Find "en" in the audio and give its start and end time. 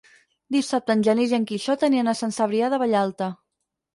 0.99-1.03, 1.39-1.43